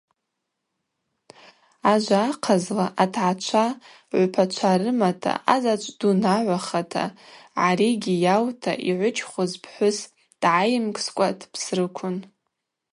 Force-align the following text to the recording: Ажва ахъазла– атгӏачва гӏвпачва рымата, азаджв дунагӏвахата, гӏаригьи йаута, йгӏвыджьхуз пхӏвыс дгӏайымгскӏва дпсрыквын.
Ажва 1.91 2.21
ахъазла– 2.31 2.85
атгӏачва 3.03 3.65
гӏвпачва 4.11 4.71
рымата, 4.81 5.33
азаджв 5.53 5.91
дунагӏвахата, 5.99 7.05
гӏаригьи 7.55 8.15
йаута, 8.25 8.71
йгӏвыджьхуз 8.89 9.51
пхӏвыс 9.61 9.97
дгӏайымгскӏва 10.09 11.27
дпсрыквын. 11.39 12.17